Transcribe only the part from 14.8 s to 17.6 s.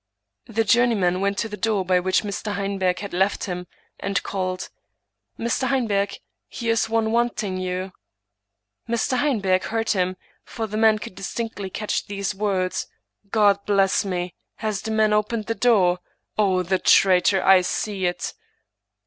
the man opened the door? O, the traitor!